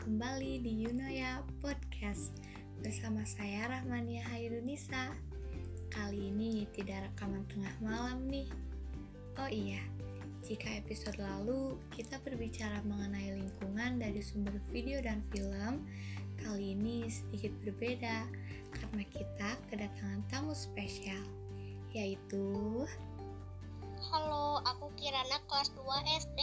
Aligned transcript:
kembali 0.00 0.64
di 0.64 0.88
Yunoya 0.88 1.44
Podcast 1.60 2.32
bersama 2.80 3.20
saya 3.28 3.68
Rahmania 3.68 4.24
Hairunisa. 4.32 5.12
Kali 5.92 6.32
ini 6.32 6.64
tidak 6.72 7.12
rekaman 7.12 7.44
tengah 7.52 7.76
malam 7.84 8.24
nih. 8.32 8.48
Oh 9.36 9.52
iya, 9.52 9.84
jika 10.48 10.64
episode 10.80 11.20
lalu 11.20 11.76
kita 11.92 12.16
berbicara 12.24 12.80
mengenai 12.88 13.36
lingkungan 13.36 14.00
dari 14.00 14.24
sumber 14.24 14.56
video 14.72 15.04
dan 15.04 15.20
film, 15.28 15.84
kali 16.40 16.72
ini 16.72 17.04
sedikit 17.12 17.52
berbeda 17.68 18.24
karena 18.72 19.04
kita 19.12 19.50
kedatangan 19.68 20.24
tamu 20.32 20.56
spesial, 20.56 21.20
yaitu 21.92 22.88
Halo, 24.08 24.64
aku 24.64 24.88
Kirana 24.96 25.36
kelas 25.52 25.68
2 25.76 26.16
SD. 26.16 26.40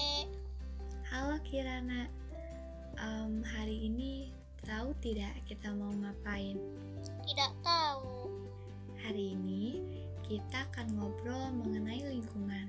Halo 1.09 1.41
Kirana, 1.41 2.05
um, 3.03 3.41
hari 3.43 3.87
ini 3.87 4.31
tahu 4.63 4.91
tidak 4.99 5.31
kita 5.47 5.71
mau 5.71 5.91
ngapain? 5.91 6.59
Tidak 7.23 7.51
tahu. 7.63 8.27
Hari 8.99 9.35
ini 9.35 9.79
kita 10.27 10.67
akan 10.69 10.99
ngobrol 10.99 11.49
mengenai 11.55 12.03
lingkungan. 12.05 12.67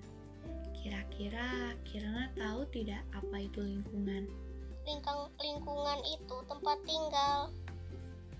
Kira-kira 0.81 1.77
Kirana 1.85 2.33
tahu 2.39 2.65
tidak 2.73 3.03
apa 3.13 3.37
itu 3.45 3.61
lingkungan? 3.61 4.25
Lingkang, 4.89 5.29
lingkungan 5.37 6.01
itu 6.09 6.37
tempat 6.49 6.79
tinggal. 6.89 7.53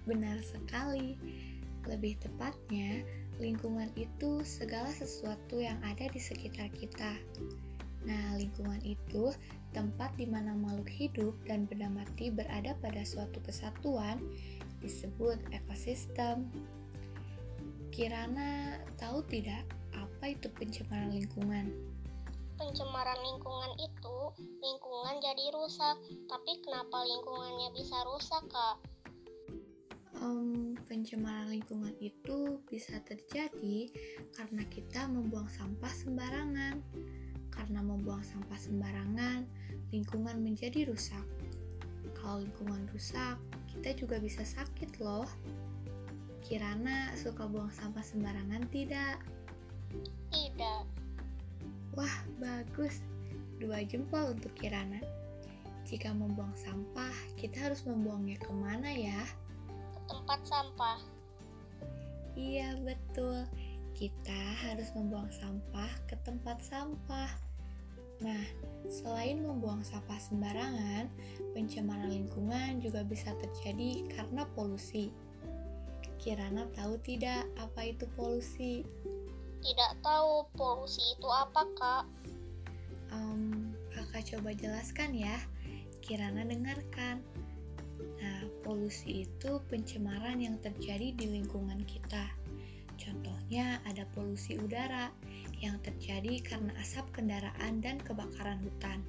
Benar 0.09 0.41
sekali. 0.41 1.21
Lebih 1.85 2.17
tepatnya, 2.21 3.05
lingkungan 3.37 3.93
itu 3.97 4.41
segala 4.45 4.89
sesuatu 4.93 5.61
yang 5.61 5.77
ada 5.85 6.09
di 6.09 6.21
sekitar 6.21 6.73
kita. 6.73 7.13
Nah, 8.09 8.37
lingkungan 8.41 8.81
itu 8.81 9.29
tempat 9.77 10.17
di 10.17 10.25
mana 10.25 10.57
makhluk 10.57 10.89
hidup 10.89 11.35
dan 11.45 11.69
benda 11.69 11.93
mati 11.93 12.33
berada 12.33 12.73
pada 12.81 13.05
suatu 13.05 13.39
kesatuan 13.45 14.17
disebut 14.81 15.37
ekosistem. 15.53 16.49
Kirana 17.93 18.81
tahu 18.97 19.21
tidak 19.29 19.69
apa 19.93 20.33
itu 20.33 20.49
pencemaran 20.57 21.13
lingkungan? 21.13 21.69
Pencemaran 22.57 23.21
lingkungan 23.21 23.73
itu, 23.81 24.19
lingkungan 24.61 25.17
jadi 25.21 25.45
rusak. 25.53 25.97
Tapi 26.29 26.53
kenapa 26.61 27.05
lingkungannya 27.05 27.69
bisa 27.73 27.97
rusak, 28.05 28.45
Kak? 28.53 28.77
Um, 30.21 30.77
pencemaran 30.85 31.49
lingkungan 31.49 31.97
itu 31.97 32.61
bisa 32.69 33.01
terjadi 33.01 33.89
karena 34.37 34.69
kita 34.69 35.09
membuang 35.09 35.49
sampah 35.49 35.93
sembarangan 35.97 36.85
karena 37.51 37.83
membuang 37.83 38.23
sampah 38.23 38.57
sembarangan, 38.57 39.45
lingkungan 39.91 40.39
menjadi 40.41 40.89
rusak. 40.89 41.27
Kalau 42.17 42.43
lingkungan 42.43 42.87
rusak, 42.95 43.37
kita 43.71 43.95
juga 43.95 44.17
bisa 44.23 44.43
sakit 44.47 45.03
loh. 45.03 45.29
Kirana 46.41 47.15
suka 47.15 47.47
buang 47.47 47.71
sampah 47.71 48.03
sembarangan 48.03 48.67
tidak? 48.75 49.23
Tidak. 50.35 50.83
Wah, 51.95 52.17
bagus. 52.39 53.03
Dua 53.59 53.83
jempol 53.85 54.35
untuk 54.39 54.55
Kirana. 54.57 55.03
Jika 55.87 56.15
membuang 56.15 56.55
sampah, 56.55 57.13
kita 57.35 57.71
harus 57.71 57.83
membuangnya 57.83 58.39
ke 58.39 58.53
mana 58.55 58.91
ya? 58.95 59.23
Ke 59.95 60.01
tempat 60.07 60.41
sampah. 60.47 60.99
Iya, 62.39 62.79
betul. 62.83 63.43
Kita 64.01 64.41
harus 64.65 64.89
membuang 64.97 65.29
sampah 65.29 65.93
ke 66.09 66.17
tempat 66.25 66.65
sampah. 66.65 67.29
Nah, 68.25 68.45
selain 68.89 69.45
membuang 69.45 69.85
sampah 69.85 70.17
sembarangan, 70.17 71.13
pencemaran 71.53 72.09
lingkungan 72.09 72.81
juga 72.81 73.05
bisa 73.05 73.37
terjadi 73.37 74.09
karena 74.09 74.49
polusi. 74.57 75.13
Kirana 76.17 76.65
tahu 76.73 76.97
tidak 77.05 77.45
apa 77.61 77.93
itu 77.93 78.09
polusi? 78.17 78.89
Tidak 79.61 79.93
tahu 80.01 80.49
polusi 80.57 81.05
itu 81.17 81.29
apa, 81.29 81.61
Kak? 81.77 82.05
Um, 83.13 83.77
kakak 83.93 84.33
coba 84.33 84.57
jelaskan 84.57 85.13
ya. 85.13 85.37
Kirana 86.01 86.49
dengarkan. 86.49 87.21
Nah, 88.17 88.49
polusi 88.65 89.29
itu 89.29 89.61
pencemaran 89.69 90.41
yang 90.41 90.57
terjadi 90.61 91.13
di 91.13 91.29
lingkungan 91.29 91.85
kita. 91.85 92.40
Ada 93.91 94.07
polusi 94.15 94.55
udara 94.55 95.11
yang 95.59 95.83
terjadi 95.83 96.39
karena 96.47 96.71
asap 96.79 97.21
kendaraan 97.21 97.83
dan 97.83 97.99
kebakaran 97.99 98.63
hutan 98.63 99.03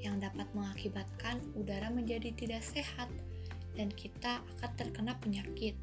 yang 0.00 0.16
dapat 0.16 0.48
mengakibatkan 0.56 1.44
udara 1.52 1.92
menjadi 1.92 2.32
tidak 2.32 2.64
sehat 2.64 3.12
dan 3.76 3.92
kita 3.92 4.40
akan 4.56 4.70
terkena 4.74 5.12
penyakit. 5.20 5.76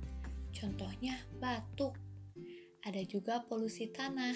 Contohnya 0.49 1.21
batuk. 1.37 1.93
Ada 2.81 3.05
juga 3.05 3.45
polusi 3.45 3.93
tanah 3.93 4.33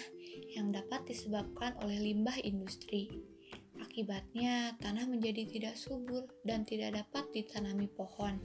yang 0.53 0.69
dapat 0.69 1.09
disebabkan 1.09 1.73
oleh 1.81 2.13
limbah 2.13 2.37
industri. 2.45 3.09
Akibatnya 3.81 4.77
tanah 4.77 5.09
menjadi 5.09 5.49
tidak 5.49 5.75
subur 5.75 6.29
dan 6.45 6.63
tidak 6.63 7.01
dapat 7.01 7.25
ditanami 7.33 7.89
pohon. 7.89 8.37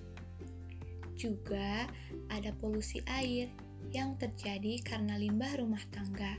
Juga 1.15 1.85
ada 2.33 2.51
polusi 2.57 3.05
air 3.05 3.68
yang 3.95 4.15
terjadi 4.21 4.83
karena 4.85 5.17
limbah 5.17 5.59
rumah 5.59 5.83
tangga. 5.95 6.37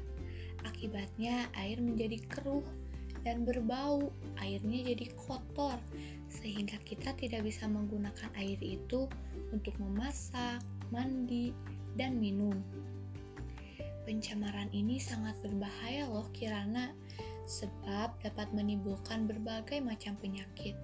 Akibatnya 0.67 1.47
air 1.55 1.79
menjadi 1.79 2.19
keruh 2.27 2.66
dan 3.23 3.44
berbau, 3.44 4.11
airnya 4.39 4.95
jadi 4.95 5.11
kotor, 5.16 5.75
sehingga 6.31 6.79
kita 6.88 7.11
tidak 7.19 7.44
bisa 7.44 7.67
menggunakan 7.67 8.31
air 8.39 8.59
itu 8.63 9.07
untuk 9.51 9.75
memasak, 9.79 10.63
mandi, 10.91 11.51
dan 12.00 12.16
minum. 12.19 12.55
Pencemaran 14.07 14.71
ini 14.73 14.97
sangat 14.97 15.35
berbahaya 15.44 16.07
loh 16.09 16.25
Kirana, 16.31 16.95
sebab 17.45 18.13
dapat 18.23 18.47
menimbulkan 18.56 19.25
berbagai 19.25 19.81
macam 19.83 20.16
penyakit. 20.17 20.77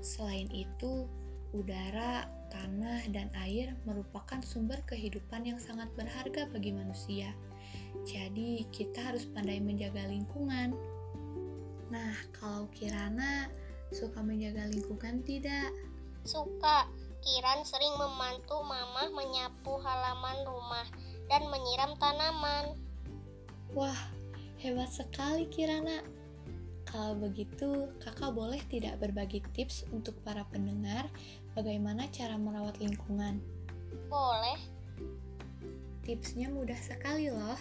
Selain 0.00 0.48
itu, 0.52 1.08
udara, 1.52 2.26
tanah, 2.52 3.08
dan 3.08 3.32
air 3.40 3.72
merupakan 3.88 4.44
sumber 4.44 4.84
kehidupan 4.84 5.48
yang 5.48 5.56
sangat 5.56 5.88
berharga 5.96 6.44
bagi 6.52 6.76
manusia. 6.76 7.32
Jadi, 8.04 8.68
kita 8.68 9.00
harus 9.00 9.24
pandai 9.24 9.58
menjaga 9.64 10.04
lingkungan. 10.04 10.76
Nah, 11.88 12.14
kalau 12.36 12.68
Kirana 12.76 13.48
suka 13.88 14.20
menjaga 14.20 14.68
lingkungan 14.68 15.24
tidak? 15.24 15.72
Suka. 16.28 16.88
Kiran 17.22 17.62
sering 17.62 17.94
membantu 17.96 18.58
Mama 18.66 19.06
menyapu 19.14 19.78
halaman 19.78 20.42
rumah 20.42 20.86
dan 21.30 21.46
menyiram 21.46 21.94
tanaman. 21.96 22.74
Wah, 23.72 23.96
hebat 24.58 24.90
sekali 24.90 25.46
Kirana. 25.46 26.21
Kalau 26.92 27.16
begitu, 27.16 27.88
kakak 28.04 28.36
boleh 28.36 28.60
tidak 28.68 29.00
berbagi 29.00 29.40
tips 29.56 29.88
untuk 29.96 30.12
para 30.20 30.44
pendengar 30.52 31.08
bagaimana 31.56 32.04
cara 32.12 32.36
merawat 32.36 32.76
lingkungan? 32.84 33.40
Boleh. 34.12 34.60
Tipsnya 36.04 36.52
mudah 36.52 36.76
sekali 36.76 37.32
loh. 37.32 37.56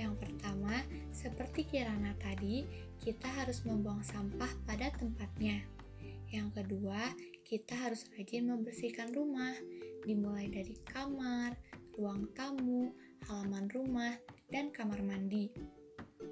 Yang 0.00 0.16
pertama, 0.24 0.80
seperti 1.12 1.68
Kirana 1.68 2.16
tadi, 2.16 2.64
kita 3.04 3.28
harus 3.28 3.60
membuang 3.68 4.00
sampah 4.00 4.48
pada 4.64 4.88
tempatnya. 4.96 5.60
Yang 6.32 6.64
kedua, 6.64 7.04
kita 7.44 7.76
harus 7.76 8.08
rajin 8.16 8.48
membersihkan 8.48 9.12
rumah, 9.12 9.52
dimulai 10.08 10.48
dari 10.48 10.72
kamar, 10.88 11.52
ruang 12.00 12.32
tamu, 12.32 12.96
halaman 13.28 13.68
rumah, 13.68 14.16
dan 14.48 14.72
kamar 14.72 15.04
mandi. 15.04 15.52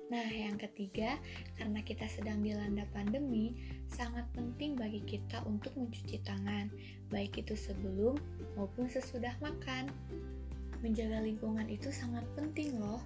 Nah, 0.08 0.28
yang 0.28 0.56
ketiga, 0.56 1.20
karena 1.56 1.84
kita 1.84 2.08
sedang 2.08 2.40
dilanda 2.40 2.88
pandemi, 2.96 3.52
sangat 3.88 4.24
penting 4.32 4.76
bagi 4.76 5.04
kita 5.04 5.44
untuk 5.44 5.72
mencuci 5.76 6.20
tangan, 6.24 6.72
baik 7.12 7.40
itu 7.40 7.52
sebelum 7.52 8.16
maupun 8.56 8.88
sesudah 8.88 9.36
makan. 9.44 9.92
Menjaga 10.80 11.20
lingkungan 11.20 11.68
itu 11.68 11.92
sangat 11.92 12.24
penting 12.32 12.80
loh. 12.80 13.04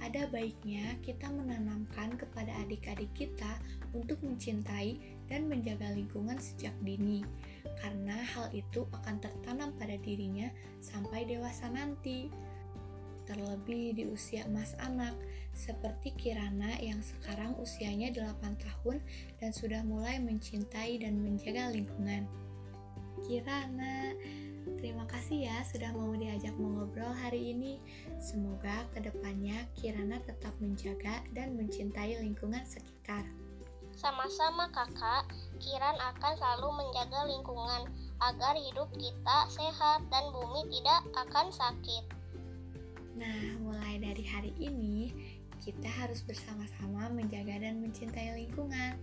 Ada 0.00 0.28
baiknya 0.32 0.96
kita 1.04 1.28
menanamkan 1.28 2.16
kepada 2.16 2.52
adik-adik 2.64 3.12
kita 3.12 3.60
untuk 3.92 4.20
mencintai 4.24 4.96
dan 5.28 5.48
menjaga 5.48 5.92
lingkungan 5.92 6.36
sejak 6.40 6.72
dini, 6.84 7.24
karena 7.80 8.16
hal 8.36 8.48
itu 8.56 8.88
akan 8.92 9.20
tertanam 9.20 9.72
pada 9.76 9.96
dirinya 10.00 10.48
sampai 10.80 11.28
dewasa 11.28 11.68
nanti 11.68 12.32
terlebih 13.26 13.92
di 13.92 14.04
usia 14.06 14.46
emas 14.46 14.72
anak, 14.78 15.12
seperti 15.52 16.14
Kirana 16.14 16.78
yang 16.78 17.02
sekarang 17.02 17.58
usianya 17.58 18.14
8 18.14 18.56
tahun 18.56 19.02
dan 19.42 19.50
sudah 19.50 19.82
mulai 19.82 20.22
mencintai 20.22 21.02
dan 21.02 21.20
menjaga 21.20 21.74
lingkungan. 21.74 22.24
Kirana, 23.26 24.14
terima 24.78 25.04
kasih 25.10 25.50
ya 25.50 25.58
sudah 25.66 25.90
mau 25.92 26.14
diajak 26.14 26.54
mengobrol 26.54 27.10
hari 27.10 27.52
ini. 27.52 27.82
Semoga 28.22 28.86
ke 28.94 29.02
depannya 29.04 29.66
Kirana 29.74 30.22
tetap 30.22 30.54
menjaga 30.62 31.20
dan 31.34 31.58
mencintai 31.58 32.22
lingkungan 32.22 32.62
sekitar. 32.62 33.26
Sama-sama 33.96 34.68
kakak, 34.76 35.24
Kiran 35.56 35.96
akan 35.96 36.32
selalu 36.36 36.68
menjaga 36.84 37.24
lingkungan 37.32 37.88
agar 38.20 38.52
hidup 38.52 38.92
kita 38.92 39.38
sehat 39.48 40.04
dan 40.12 40.24
bumi 40.36 40.68
tidak 40.68 41.00
akan 41.16 41.48
sakit. 41.48 42.04
Nah, 43.16 43.56
mulai 43.64 43.96
dari 43.96 44.24
hari 44.28 44.52
ini, 44.60 45.10
kita 45.64 45.88
harus 45.88 46.20
bersama-sama 46.20 47.08
menjaga 47.08 47.56
dan 47.64 47.80
mencintai 47.80 48.36
lingkungan. 48.36 49.00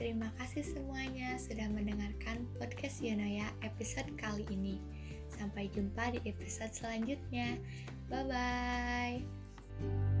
Terima 0.00 0.32
kasih 0.40 0.64
semuanya 0.64 1.36
sudah 1.36 1.68
mendengarkan 1.68 2.48
podcast 2.56 3.04
Yonoya 3.04 3.52
episode 3.60 4.08
kali 4.16 4.48
ini. 4.48 4.80
Sampai 5.28 5.68
jumpa 5.70 6.16
di 6.16 6.24
episode 6.24 6.72
selanjutnya. 6.72 7.60
Bye 8.08 8.24
bye. 8.26 10.19